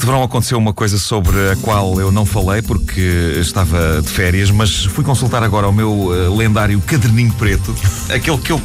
Este 0.00 0.06
verão 0.06 0.22
aconteceu 0.22 0.56
uma 0.56 0.72
coisa 0.72 0.96
sobre 0.96 1.36
a 1.50 1.56
qual 1.56 2.00
eu 2.00 2.10
não 2.10 2.24
falei 2.24 2.62
porque 2.62 3.36
estava 3.38 4.00
de 4.00 4.08
férias, 4.08 4.50
mas 4.50 4.86
fui 4.86 5.04
consultar 5.04 5.42
agora 5.42 5.68
o 5.68 5.72
meu 5.74 5.92
uh, 5.92 6.34
lendário 6.34 6.80
caderninho 6.80 7.30
preto, 7.34 7.76
aquele 8.08 8.38
que 8.38 8.50
eu. 8.50 8.62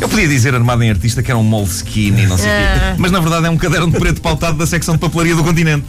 Eu 0.00 0.08
podia 0.08 0.26
dizer 0.26 0.54
armado 0.54 0.82
em 0.82 0.88
artista 0.88 1.22
que 1.22 1.30
era 1.30 1.36
um 1.36 1.44
Moleskine 1.44 2.22
e 2.22 2.26
não 2.26 2.38
sei 2.38 2.48
o 2.48 2.54
quê, 2.54 2.94
mas 2.96 3.12
na 3.12 3.20
verdade 3.20 3.44
é 3.44 3.50
um 3.50 3.58
caderno 3.58 3.90
de 3.90 3.98
preto 3.98 4.22
pautado 4.22 4.56
da 4.56 4.66
secção 4.66 4.94
de 4.94 5.00
papelaria 5.00 5.36
do 5.36 5.44
continente. 5.44 5.84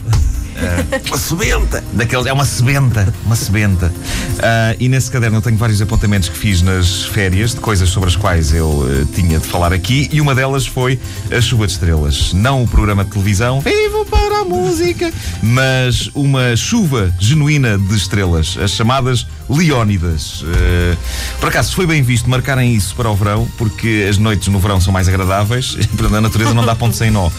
Uh, 0.55 1.07
uma 1.07 1.17
sebenta! 1.17 1.83
Daqueles, 1.93 2.25
é 2.25 2.33
uma 2.33 2.45
sebenta, 2.45 3.13
uma 3.25 3.35
sebenta. 3.35 3.87
Uh, 3.87 4.75
e 4.79 4.89
nesse 4.89 5.09
caderno 5.09 5.37
eu 5.37 5.41
tenho 5.41 5.57
vários 5.57 5.81
apontamentos 5.81 6.29
que 6.29 6.37
fiz 6.37 6.61
nas 6.61 7.03
férias 7.03 7.51
de 7.51 7.59
coisas 7.59 7.89
sobre 7.89 8.09
as 8.09 8.15
quais 8.15 8.53
eu 8.53 8.67
uh, 8.67 9.05
tinha 9.13 9.39
de 9.39 9.47
falar 9.47 9.73
aqui, 9.73 10.09
e 10.11 10.19
uma 10.19 10.35
delas 10.35 10.65
foi 10.65 10.99
a 11.31 11.41
chuva 11.41 11.65
de 11.65 11.73
estrelas. 11.73 12.33
Não 12.33 12.63
o 12.63 12.67
programa 12.67 13.03
de 13.03 13.11
televisão, 13.11 13.61
vivo 13.61 14.05
para 14.05 14.39
a 14.39 14.45
música, 14.45 15.11
mas 15.41 16.09
uma 16.13 16.55
chuva 16.55 17.13
genuína 17.19 17.77
de 17.77 17.95
estrelas, 17.95 18.57
as 18.61 18.71
chamadas 18.71 19.25
Leónidas. 19.49 20.41
Uh, 20.41 20.97
por 21.39 21.49
acaso, 21.49 21.73
foi 21.75 21.85
bem 21.85 22.01
visto 22.01 22.29
marcarem 22.29 22.73
isso 22.73 22.95
para 22.95 23.09
o 23.09 23.15
verão, 23.15 23.47
porque 23.57 24.07
as 24.09 24.17
noites 24.17 24.47
no 24.47 24.59
verão 24.59 24.79
são 24.79 24.93
mais 24.93 25.07
agradáveis, 25.07 25.77
a 26.15 26.21
natureza 26.21 26.53
não 26.53 26.65
dá 26.65 26.75
ponto 26.75 26.95
sem 26.95 27.11
nó. 27.11 27.29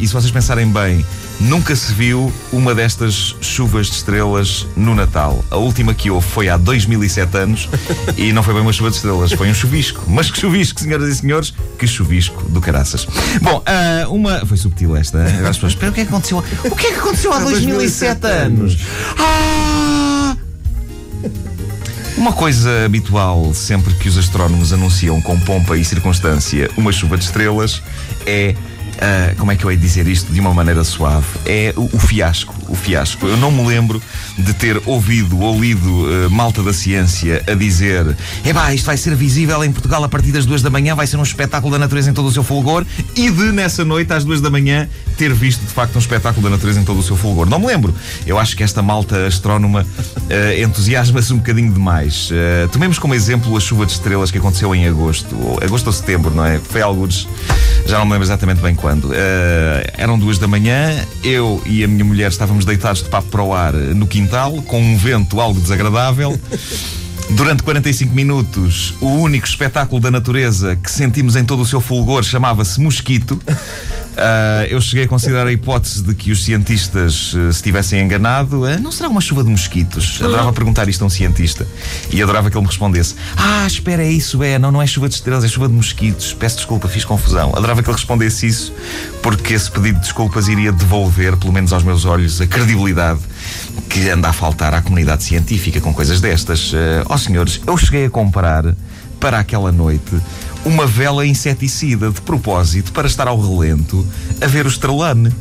e 0.00 0.06
se 0.06 0.12
vocês 0.12 0.30
pensarem 0.30 0.66
bem, 0.68 1.04
Nunca 1.40 1.76
se 1.76 1.92
viu 1.92 2.32
uma 2.52 2.74
destas 2.74 3.36
chuvas 3.40 3.86
de 3.86 3.94
estrelas 3.94 4.66
no 4.76 4.94
Natal. 4.94 5.44
A 5.50 5.56
última 5.56 5.94
que 5.94 6.10
houve 6.10 6.26
foi 6.26 6.48
há 6.48 6.56
2007 6.56 7.36
anos 7.36 7.68
e 8.16 8.32
não 8.32 8.42
foi 8.42 8.54
bem 8.54 8.62
uma 8.62 8.72
chuva 8.72 8.90
de 8.90 8.96
estrelas, 8.96 9.32
foi 9.32 9.48
um 9.48 9.54
chuvisco. 9.54 10.02
Mas 10.08 10.30
que 10.30 10.38
chuvisco, 10.38 10.80
senhoras 10.80 11.08
e 11.08 11.14
senhores, 11.16 11.54
que 11.78 11.86
chuvisco 11.86 12.42
do 12.48 12.60
caraças. 12.60 13.06
Bom, 13.40 13.58
uh, 13.58 14.12
uma. 14.12 14.44
Foi 14.44 14.56
subtil 14.56 14.96
esta, 14.96 15.18
hein? 15.18 15.46
as 15.46 15.56
pessoas. 15.56 15.72
Espera, 15.72 15.92
o 15.92 15.94
que 15.94 16.00
é 16.00 16.04
que 16.04 16.10
aconteceu? 16.10 16.38
O 16.64 16.74
que 16.74 16.86
é 16.88 16.92
que 16.92 16.98
aconteceu 16.98 17.32
há 17.32 17.38
2007 17.38 18.26
anos? 18.26 18.78
Ah! 19.18 20.36
Uma 22.16 22.32
coisa 22.32 22.84
habitual 22.84 23.54
sempre 23.54 23.94
que 23.94 24.08
os 24.08 24.18
astrónomos 24.18 24.72
anunciam 24.72 25.20
com 25.20 25.38
pompa 25.38 25.76
e 25.76 25.84
circunstância 25.84 26.68
uma 26.76 26.90
chuva 26.90 27.16
de 27.16 27.24
estrelas 27.24 27.80
é 28.26 28.56
uh, 28.98 29.36
como 29.36 29.52
é 29.52 29.56
que 29.56 29.64
eu 29.64 29.70
de 29.70 29.76
dizer 29.76 30.06
isto 30.06 30.32
de 30.32 30.40
uma 30.40 30.52
maneira 30.52 30.84
suave? 30.84 31.26
É 31.46 31.72
o, 31.76 31.84
o, 31.84 31.98
fiasco. 31.98 32.54
O 32.68 32.74
fiasco. 32.74 33.26
Eu 33.26 33.36
não 33.36 33.50
me 33.50 33.66
lembro 33.66 34.02
de 34.36 34.52
ter 34.52 34.80
ouvido 34.86 35.40
ou 35.40 35.58
lido 35.60 35.88
uh, 35.88 36.30
malta 36.30 36.62
da 36.62 36.72
ciência 36.72 37.42
a 37.46 37.54
dizer: 37.54 38.16
epá, 38.44 38.72
isto 38.74 38.86
vai 38.86 38.96
ser 38.96 39.14
visível 39.14 39.62
em 39.64 39.72
Portugal 39.72 40.02
a 40.02 40.08
partir 40.08 40.32
das 40.32 40.46
duas 40.46 40.62
da 40.62 40.70
manhã, 40.70 40.94
vai 40.94 41.06
ser 41.06 41.16
um 41.16 41.22
espetáculo 41.22 41.72
da 41.72 41.78
natureza 41.78 42.10
em 42.10 42.14
todo 42.14 42.26
o 42.26 42.32
seu 42.32 42.42
fulgor, 42.42 42.84
e 43.14 43.30
de 43.30 43.52
nessa 43.52 43.84
noite, 43.84 44.12
às 44.12 44.24
duas 44.24 44.40
da 44.40 44.50
manhã, 44.50 44.88
ter 45.16 45.32
visto 45.32 45.60
de 45.60 45.72
facto 45.72 45.96
um 45.96 45.98
espetáculo 45.98 46.42
da 46.44 46.50
natureza 46.50 46.80
em 46.80 46.84
todo 46.84 46.98
o 47.00 47.02
seu 47.02 47.16
fulgor. 47.16 47.48
Não 47.48 47.58
me 47.58 47.66
lembro. 47.66 47.94
Eu 48.26 48.38
acho 48.38 48.56
que 48.56 48.62
esta 48.62 48.82
malta 48.82 49.26
astrónoma 49.26 49.82
uh, 49.82 50.62
entusiasma-se 50.62 51.32
um 51.32 51.38
bocadinho 51.38 51.72
demais. 51.72 52.30
Uh, 52.30 52.68
tomemos 52.68 52.98
como 52.98 53.14
exemplo 53.14 53.56
a 53.56 53.60
chuva 53.60 53.86
de 53.86 53.92
estrelas 53.92 54.30
que 54.30 54.38
aconteceu 54.38 54.74
em 54.74 54.86
agosto, 54.86 55.36
agosto 55.62 55.86
ou 55.88 55.92
setembro, 55.92 56.34
não 56.34 56.44
é? 56.44 56.58
Foi 56.58 56.82
alguns, 56.82 57.28
já 57.86 57.98
não 57.98 58.04
me 58.06 58.12
lembro 58.12 58.26
exatamente 58.26 58.60
bem 58.60 58.74
quando. 58.74 58.87
Uh, 58.94 59.92
eram 59.96 60.18
duas 60.18 60.38
da 60.38 60.46
manhã, 60.46 61.04
eu 61.22 61.62
e 61.66 61.84
a 61.84 61.88
minha 61.88 62.04
mulher 62.04 62.30
estávamos 62.30 62.64
deitados 62.64 63.02
de 63.02 63.08
papo 63.08 63.28
para 63.28 63.42
o 63.42 63.54
ar 63.54 63.72
no 63.72 64.06
quintal, 64.06 64.62
com 64.62 64.80
um 64.80 64.96
vento 64.96 65.40
algo 65.40 65.60
desagradável. 65.60 66.38
Durante 67.30 67.62
45 67.62 68.14
minutos, 68.14 68.94
o 69.02 69.08
único 69.08 69.46
espetáculo 69.46 70.00
da 70.00 70.10
natureza 70.10 70.76
que 70.76 70.90
sentimos 70.90 71.36
em 71.36 71.44
todo 71.44 71.60
o 71.60 71.66
seu 71.66 71.80
fulgor 71.80 72.22
chamava-se 72.22 72.80
Mosquito. 72.80 73.38
Uh, 74.18 74.66
eu 74.68 74.80
cheguei 74.80 75.04
a 75.04 75.08
considerar 75.08 75.46
a 75.46 75.52
hipótese 75.52 76.02
de 76.02 76.12
que 76.12 76.32
os 76.32 76.44
cientistas 76.44 77.32
uh, 77.34 77.52
se 77.52 77.62
tivessem 77.62 78.00
enganado. 78.00 78.62
Uh, 78.62 78.80
não 78.80 78.90
será 78.90 79.08
uma 79.08 79.20
chuva 79.20 79.44
de 79.44 79.50
mosquitos? 79.50 80.20
Adorava 80.20 80.52
perguntar 80.52 80.88
isto 80.88 81.02
a 81.04 81.06
um 81.06 81.10
cientista 81.10 81.66
e 82.10 82.20
adorava 82.20 82.50
que 82.50 82.56
ele 82.56 82.62
me 82.62 82.68
respondesse: 82.68 83.14
Ah, 83.36 83.64
espera, 83.64 84.02
é 84.02 84.10
isso, 84.10 84.42
é. 84.42 84.58
Não, 84.58 84.72
não 84.72 84.82
é 84.82 84.86
chuva 84.88 85.08
de 85.08 85.14
estrelas, 85.14 85.44
é 85.44 85.48
chuva 85.48 85.68
de 85.68 85.74
mosquitos. 85.74 86.34
Peço 86.34 86.56
desculpa, 86.56 86.88
fiz 86.88 87.04
confusão. 87.04 87.52
Adorava 87.54 87.80
que 87.80 87.88
ele 87.88 87.96
respondesse 87.96 88.46
isso, 88.46 88.72
porque 89.22 89.54
esse 89.54 89.70
pedido 89.70 89.94
de 89.94 90.00
desculpas 90.00 90.48
iria 90.48 90.72
devolver, 90.72 91.36
pelo 91.36 91.52
menos 91.52 91.72
aos 91.72 91.84
meus 91.84 92.04
olhos, 92.04 92.40
a 92.40 92.46
credibilidade 92.46 93.20
que 93.88 94.10
anda 94.10 94.28
a 94.28 94.32
faltar 94.32 94.74
à 94.74 94.82
comunidade 94.82 95.22
científica 95.22 95.80
com 95.80 95.94
coisas 95.94 96.20
destas. 96.20 96.72
Ó 97.06 97.14
oh, 97.14 97.18
senhores, 97.18 97.60
eu 97.66 97.76
cheguei 97.76 98.06
a 98.06 98.10
comprar 98.10 98.64
para 99.20 99.38
aquela 99.38 99.72
noite 99.72 100.16
uma 100.68 100.86
vela 100.86 101.26
inseticida 101.26 102.10
de 102.10 102.20
propósito 102.20 102.92
para 102.92 103.06
estar 103.06 103.26
ao 103.26 103.40
relento 103.40 104.06
a 104.40 104.46
ver 104.46 104.66
o 104.66 104.68
estrelane. 104.68 105.32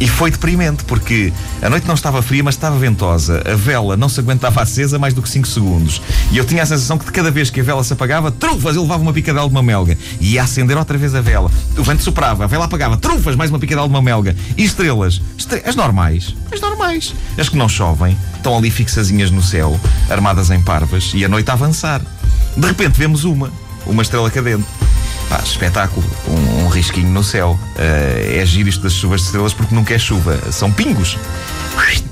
E 0.00 0.08
foi 0.08 0.30
deprimente, 0.30 0.84
porque 0.84 1.32
a 1.62 1.70
noite 1.70 1.86
não 1.86 1.94
estava 1.94 2.20
fria, 2.20 2.42
mas 2.42 2.54
estava 2.54 2.76
ventosa. 2.76 3.42
A 3.44 3.54
vela 3.54 3.96
não 3.96 4.08
se 4.08 4.18
aguentava 4.18 4.60
acesa 4.60 4.98
mais 4.98 5.14
do 5.14 5.22
que 5.22 5.28
5 5.28 5.46
segundos. 5.46 6.02
E 6.32 6.36
eu 6.36 6.44
tinha 6.44 6.62
a 6.62 6.66
sensação 6.66 6.98
que 6.98 7.04
de 7.04 7.12
cada 7.12 7.30
vez 7.30 7.48
que 7.48 7.60
a 7.60 7.62
vela 7.62 7.82
se 7.82 7.92
apagava, 7.92 8.30
trufas, 8.30 8.76
eu 8.76 8.82
levava 8.82 9.02
uma 9.02 9.12
picadela 9.12 9.46
de 9.46 9.54
uma 9.54 9.62
melga. 9.62 9.96
E 10.20 10.34
ia 10.34 10.42
acender 10.42 10.76
outra 10.76 10.98
vez 10.98 11.14
a 11.14 11.20
vela. 11.20 11.50
O 11.76 11.82
vento 11.82 12.02
soprava, 12.02 12.44
a 12.44 12.46
vela 12.46 12.64
apagava, 12.64 12.96
trufas, 12.96 13.36
mais 13.36 13.50
uma 13.50 13.58
picadela 13.58 13.86
de 13.86 13.94
uma 13.94 14.02
melga. 14.02 14.36
E 14.56 14.64
estrelas, 14.64 15.20
estre... 15.38 15.62
as 15.64 15.76
normais, 15.76 16.34
as 16.52 16.60
normais. 16.60 17.14
As 17.38 17.48
que 17.48 17.56
não 17.56 17.68
chovem, 17.68 18.16
estão 18.36 18.56
ali 18.56 18.70
fixazinhas 18.70 19.30
no 19.30 19.42
céu, 19.42 19.78
armadas 20.10 20.50
em 20.50 20.60
parvas, 20.60 21.12
e 21.14 21.24
a 21.24 21.28
noite 21.28 21.50
a 21.50 21.54
avançar. 21.54 22.02
De 22.56 22.66
repente 22.66 22.98
vemos 22.98 23.24
uma 23.24 23.50
uma 23.86 24.02
estrela 24.02 24.30
cadente. 24.30 24.64
Pá, 25.28 25.40
espetáculo, 25.42 26.04
um, 26.28 26.64
um, 26.64 26.68
risquinho 26.68 27.08
no 27.08 27.24
céu. 27.24 27.58
Uh, 27.76 28.40
é 28.40 28.44
giro 28.44 28.68
isto 28.68 28.82
das 28.82 28.92
chuvas 28.92 29.20
de 29.20 29.26
estrelas 29.26 29.54
porque 29.54 29.74
nunca 29.74 29.94
é 29.94 29.98
chuva, 29.98 30.38
são 30.52 30.70
pingos. 30.70 31.16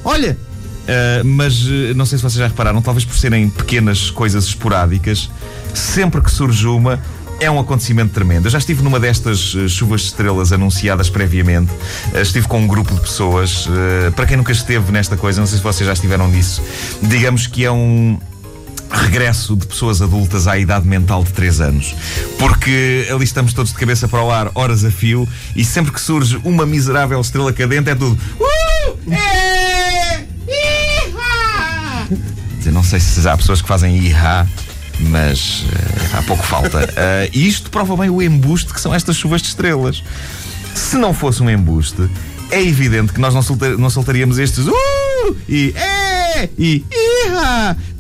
Olha! 0.05 0.37
Uh, 0.83 1.25
mas 1.25 1.63
uh, 1.63 1.95
não 1.95 2.05
sei 2.05 2.19
se 2.19 2.25
vocês 2.25 2.39
já 2.39 2.49
repararam, 2.49 2.83
talvez 2.83 3.05
por 3.05 3.17
serem 3.17 3.49
pequenas 3.49 4.11
coisas 4.11 4.47
esporádicas, 4.47 5.31
sempre 5.73 6.21
que 6.21 6.31
surge 6.31 6.67
uma, 6.67 7.01
é 7.43 7.51
um 7.51 7.59
acontecimento 7.59 8.13
tremendo. 8.13 8.47
Eu 8.47 8.51
já 8.51 8.59
estive 8.59 8.83
numa 8.83 8.99
destas 8.99 9.39
chuvas 9.69 10.03
de 10.03 10.07
estrelas 10.09 10.53
anunciadas 10.53 11.11
previamente. 11.11 11.73
Uh, 12.13 12.21
estive 12.21 12.49
com 12.49 12.61
um 12.61 12.67
grupo 12.67 12.95
de 12.95 13.01
pessoas. 13.01 13.67
Uh, 13.67 14.13
para 14.15 14.27
quem 14.27 14.37
nunca 14.37 14.53
esteve 14.53 14.91
nesta 14.91 15.17
coisa, 15.17 15.41
não 15.41 15.47
sei 15.47 15.59
se 15.59 15.65
vocês 15.65 15.87
já 15.87 15.93
estiveram 15.93 16.29
nisso, 16.29 16.63
digamos 17.03 17.47
que 17.47 17.65
é 17.65 17.71
um 17.71 18.19
regresso 18.93 19.57
de 19.57 19.67
pessoas 19.67 20.03
adultas 20.03 20.47
à 20.47 20.59
idade 20.59 20.87
mental 20.87 21.25
de 21.25 21.33
3 21.33 21.61
anos. 21.61 21.95
Porque 22.39 23.09
ali 23.11 23.25
estamos 23.25 23.53
todos 23.53 23.73
de 23.73 23.79
cabeça 23.79 24.07
para 24.07 24.23
o 24.23 24.31
ar, 24.31 24.51
horas 24.55 24.85
a 24.85 24.91
fio, 24.91 25.29
e 25.57 25.65
sempre 25.65 25.93
que 25.93 26.01
surge 26.01 26.41
uma 26.45 26.67
miserável 26.67 27.21
estrela 27.21 27.53
cadente 27.53 27.91
é 27.91 27.95
tudo. 27.95 28.19
Uh! 28.39 29.13
É! 29.13 29.53
Eu 32.65 32.73
não 32.73 32.85
sei 32.85 33.01
se 33.01 33.29
há 33.29 33.37
pessoas 33.37 33.61
que 33.61 33.67
fazem 33.67 33.99
ihá, 33.99 34.47
mas 35.01 35.63
uh, 35.63 36.19
há 36.19 36.23
pouco 36.23 36.45
falta. 36.45 36.85
Uh, 36.85 37.31
e 37.35 37.49
isto 37.49 37.71
prova 37.71 37.97
bem 37.97 38.09
o 38.09 38.23
embuste 38.23 38.73
que 38.73 38.81
são 38.81 38.95
estas 38.95 39.17
chuvas 39.17 39.43
de 39.43 39.49
estrelas. 39.49 40.03
Se 40.75 40.97
não 40.97 41.13
fosse 41.13 41.43
um 41.43 41.51
embuste, 41.51 42.09
é 42.51 42.63
evidente 42.63 43.13
que 43.13 43.21
nós 43.21 43.35
não, 43.35 43.43
soltar, 43.43 43.71
não 43.71 43.91
soltaríamos 43.91 44.39
estes 44.39 44.67
uh! 44.67 44.73
e 45.49 45.75
é 45.77 46.49
e 46.59 46.85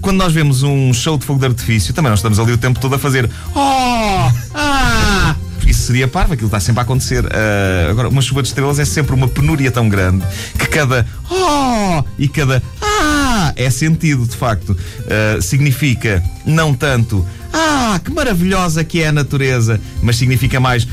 Quando 0.01 0.17
nós 0.19 0.33
vemos 0.33 0.63
um 0.63 0.93
show 0.93 1.17
de 1.17 1.25
fogo 1.25 1.39
de 1.39 1.47
artifício, 1.47 1.95
também 1.95 2.11
nós 2.11 2.19
estamos 2.19 2.39
ali 2.39 2.53
o 2.53 2.59
tempo 2.59 2.81
todo 2.81 2.95
a 2.95 2.99
fazer 2.99 3.29
Oh! 3.55 4.31
Ah! 4.55 5.35
Isso 5.67 5.83
seria 5.87 6.09
parvo, 6.09 6.35
aquilo 6.35 6.49
está 6.49 6.59
sempre 6.61 6.81
a 6.81 6.83
acontecer. 6.83 7.25
Uh, 7.25 7.91
agora, 7.91 8.09
uma 8.09 8.21
chuva 8.21 8.43
de 8.43 8.49
estrelas 8.49 8.79
é 8.79 8.85
sempre 8.85 9.15
uma 9.15 9.29
penúria 9.29 9.71
tão 9.71 9.89
grande 9.89 10.25
que 10.59 10.67
cada 10.67 11.07
Oh! 11.31 12.03
e 12.19 12.29
cada 12.29 12.63
Ah! 12.81 13.53
é 13.57 13.71
sentido, 13.71 14.27
de 14.27 14.37
facto. 14.37 14.71
Uh, 14.71 15.41
significa 15.41 16.23
não 16.45 16.75
tanto 16.75 17.25
Ah, 17.53 18.01
que 18.03 18.11
maravilhosa 18.11 18.83
que 18.83 19.03
é 19.03 19.09
a 19.09 19.13
natureza, 19.13 19.81
mas 20.03 20.17
significa 20.17 20.59
mais 20.59 20.87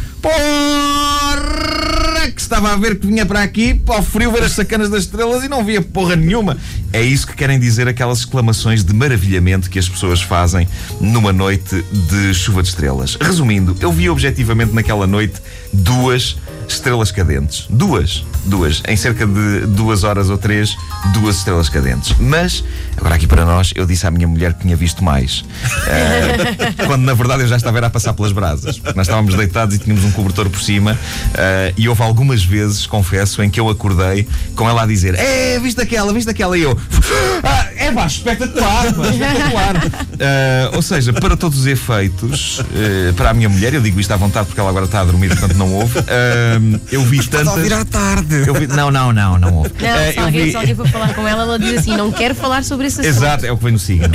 Porra! 2.19 2.31
que 2.31 2.41
estava 2.41 2.73
a 2.73 2.75
ver 2.75 2.99
que 2.99 3.07
vinha 3.07 3.25
para 3.25 3.41
aqui, 3.41 3.73
para 3.73 3.99
o 3.99 4.03
frio, 4.03 4.31
ver 4.31 4.43
as 4.43 4.51
sacanas 4.51 4.89
das 4.89 5.03
estrelas 5.03 5.43
e 5.43 5.47
não 5.47 5.63
via 5.63 5.81
porra 5.81 6.15
nenhuma. 6.15 6.57
É 6.91 7.01
isso 7.01 7.25
que 7.25 7.33
querem 7.33 7.59
dizer 7.59 7.87
aquelas 7.87 8.19
exclamações 8.19 8.83
de 8.83 8.93
maravilhamento 8.93 9.69
que 9.69 9.79
as 9.79 9.87
pessoas 9.87 10.21
fazem 10.21 10.67
numa 10.99 11.31
noite 11.31 11.83
de 12.09 12.33
chuva 12.33 12.61
de 12.61 12.69
estrelas. 12.69 13.17
Resumindo, 13.19 13.75
eu 13.79 13.91
vi 13.91 14.09
objetivamente 14.09 14.73
naquela 14.73 15.07
noite 15.07 15.35
duas 15.71 16.37
estrelas 16.73 17.11
cadentes. 17.11 17.65
Duas. 17.69 18.23
Duas. 18.45 18.81
Em 18.87 18.95
cerca 18.95 19.25
de 19.25 19.65
duas 19.67 20.03
horas 20.03 20.29
ou 20.29 20.37
três, 20.37 20.75
duas 21.13 21.37
estrelas 21.37 21.69
cadentes. 21.69 22.15
Mas, 22.19 22.63
agora 22.97 23.15
aqui 23.15 23.27
para 23.27 23.45
nós, 23.45 23.71
eu 23.75 23.85
disse 23.85 24.05
à 24.05 24.11
minha 24.11 24.27
mulher 24.27 24.53
que 24.53 24.61
tinha 24.61 24.75
visto 24.75 25.03
mais. 25.03 25.41
Uh, 25.41 26.85
quando 26.87 27.03
na 27.03 27.13
verdade 27.13 27.43
eu 27.43 27.47
já 27.47 27.57
estava 27.57 27.79
a 27.79 27.89
passar 27.89 28.13
pelas 28.13 28.31
brasas. 28.31 28.81
Nós 28.95 29.07
estávamos 29.07 29.35
deitados 29.35 29.75
e 29.75 29.79
tínhamos 29.79 30.03
um 30.03 30.11
cobertor 30.11 30.49
por 30.49 30.61
cima. 30.61 30.93
Uh, 30.93 31.73
e 31.77 31.87
houve 31.87 32.01
algumas 32.01 32.43
vezes, 32.43 32.85
confesso, 32.85 33.41
em 33.41 33.49
que 33.49 33.59
eu 33.59 33.69
acordei 33.69 34.27
com 34.55 34.67
ela 34.67 34.83
a 34.83 34.85
dizer: 34.85 35.15
É, 35.15 35.59
viste 35.59 35.81
aquela, 35.81 36.13
viste 36.13 36.29
aquela. 36.29 36.57
E 36.57 36.63
eu: 36.63 36.77
ah, 37.43 37.67
É 37.89 37.91
pá, 37.91 38.05
espetacular, 38.05 38.93
pá, 38.93 39.07
espetacular. 39.09 39.75
Uh, 39.77 40.75
ou 40.77 40.81
seja, 40.81 41.11
para 41.13 41.35
todos 41.35 41.59
os 41.59 41.65
efeitos, 41.65 42.59
uh, 42.59 43.13
para 43.15 43.31
a 43.31 43.33
minha 43.33 43.49
mulher, 43.49 43.73
eu 43.73 43.81
digo 43.81 43.99
isto 43.99 44.11
à 44.13 44.17
vontade 44.17 44.45
porque 44.47 44.59
ela 44.59 44.69
agora 44.69 44.85
está 44.85 45.01
a 45.01 45.05
dormir, 45.05 45.29
portanto 45.29 45.55
não 45.55 45.73
ouve. 45.73 45.97
Uh, 45.99 46.79
eu 46.91 47.03
vi 47.03 47.25
tantas. 47.25 47.47
ouvir 47.47 47.73
à 47.73 47.83
tarde. 47.85 48.43
Eu 48.47 48.53
vi... 48.53 48.67
Não, 48.67 48.91
não, 48.91 49.11
não, 49.11 49.37
não 49.39 49.53
ouve. 49.55 49.71
Não, 49.79 49.89
Uh, 49.89 50.11
se, 50.11 50.17
eu 50.17 50.23
alguém, 50.25 50.45
vi- 50.45 50.51
se 50.51 50.57
alguém 50.57 50.75
for 50.75 50.87
falar 50.87 51.13
com 51.15 51.27
ela, 51.27 51.41
ela 51.43 51.57
diz 51.59 51.79
assim: 51.79 51.97
não 51.97 52.11
quero 52.11 52.35
falar 52.35 52.63
sobre 52.63 52.87
esse 52.87 53.01
assunto. 53.01 53.15
Exato, 53.15 53.45
é 53.45 53.51
o 53.51 53.57
que 53.57 53.63
vem 53.63 53.73
no 53.73 53.79
signo. 53.79 54.09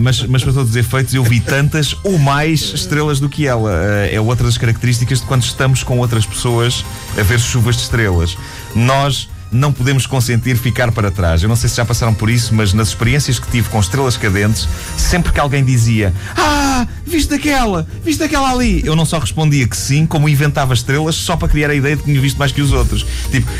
Mas, 0.00 0.22
mas 0.22 0.42
para 0.42 0.52
todos 0.52 0.70
os 0.70 0.76
efeitos, 0.76 1.12
eu 1.14 1.22
vi 1.22 1.40
tantas 1.40 1.94
ou 2.02 2.18
mais 2.18 2.60
estrelas 2.74 3.20
do 3.20 3.28
que 3.28 3.46
ela. 3.46 3.72
É 4.10 4.18
outra 4.20 4.46
das 4.46 4.56
características 4.56 5.20
de 5.20 5.26
quando 5.26 5.42
estamos 5.42 5.82
com 5.82 5.98
outras 5.98 6.24
pessoas 6.26 6.84
a 7.18 7.22
ver 7.22 7.38
chuvas 7.38 7.76
de 7.76 7.82
estrelas. 7.82 8.36
Nós 8.74 9.28
não 9.52 9.72
podemos 9.72 10.06
consentir 10.06 10.56
ficar 10.56 10.92
para 10.92 11.10
trás. 11.10 11.42
Eu 11.42 11.48
não 11.48 11.56
sei 11.56 11.68
se 11.68 11.76
já 11.76 11.84
passaram 11.84 12.14
por 12.14 12.30
isso, 12.30 12.54
mas 12.54 12.72
nas 12.72 12.88
experiências 12.88 13.38
que 13.38 13.50
tive 13.50 13.68
com 13.68 13.80
estrelas 13.80 14.16
cadentes, 14.16 14.68
sempre 14.96 15.32
que 15.32 15.40
alguém 15.40 15.64
dizia 15.64 16.14
Ah, 16.36 16.86
viste 17.04 17.34
aquela, 17.34 17.86
viste 18.04 18.22
aquela 18.22 18.50
ali, 18.50 18.82
eu 18.84 18.94
não 18.94 19.04
só 19.04 19.18
respondia 19.18 19.66
que 19.66 19.76
sim, 19.76 20.06
como 20.06 20.28
inventava 20.28 20.74
estrelas 20.74 21.14
só 21.14 21.36
para 21.36 21.48
criar 21.48 21.70
a 21.70 21.74
ideia 21.74 21.96
de 21.96 22.02
que 22.02 22.08
tinha 22.08 22.20
visto 22.20 22.36
mais 22.36 22.52
que 22.52 22.62
os 22.62 22.72
outros. 22.72 23.04
Tipo, 23.30 23.50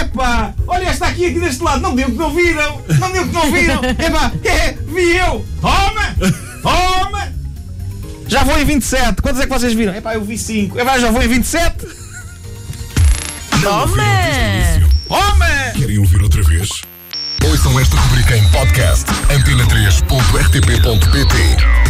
epá, 0.00 0.54
olha 0.66 0.84
esta 0.84 1.06
aqui, 1.06 1.26
aqui 1.26 1.40
deste 1.40 1.62
lado, 1.62 1.80
não 1.80 1.94
deu 1.94 2.06
que 2.06 2.16
não 2.16 2.34
viram, 2.34 2.80
não 2.98 3.12
deu 3.12 3.26
que 3.26 3.32
não 3.32 3.52
viram, 3.52 3.80
epá, 3.84 4.32
é, 4.44 4.72
vi 4.72 5.16
eu, 5.16 5.44
toma, 5.60 6.16
toma. 6.62 7.34
Já 8.26 8.42
vou 8.42 8.58
em 8.58 8.64
27, 8.64 9.20
quantos 9.20 9.40
é 9.40 9.44
que 9.44 9.52
vocês 9.52 9.74
viram? 9.74 9.94
Epá, 9.94 10.14
eu 10.14 10.24
vi 10.24 10.38
5, 10.38 10.78
epá, 10.78 10.98
já 10.98 11.10
vou 11.10 11.22
em 11.22 11.28
27, 11.28 11.86
Toma! 13.62 14.83
Toma. 15.08 15.46
Querem 15.76 15.98
ouvir 15.98 16.22
outra 16.22 16.42
vez? 16.42 16.68
Ouçam 17.44 17.78
esta 17.78 17.96
rubrica 17.96 18.36
em 18.36 18.42
podcast 18.50 19.04
antena3.rtp.pt 19.28 21.83